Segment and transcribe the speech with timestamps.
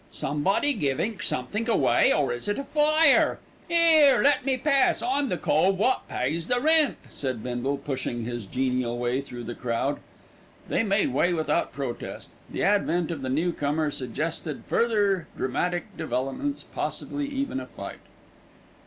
[0.11, 3.37] "Somebody givin' somethink away, or is it a fire?
[3.69, 8.47] 'Ere, let me pass, I'm the cove wot pays the rent," and Bindle pushed his
[8.47, 9.99] genial way through the crowd.
[10.67, 12.31] They made way without protest.
[12.49, 17.99] The advent of the newcomer suggested further dramatic developments, possibly even a fight.